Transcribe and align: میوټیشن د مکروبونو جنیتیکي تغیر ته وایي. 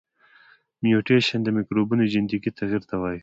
میوټیشن 0.83 1.39
د 1.43 1.47
مکروبونو 1.57 2.09
جنیتیکي 2.13 2.51
تغیر 2.59 2.81
ته 2.89 2.95
وایي. 3.01 3.19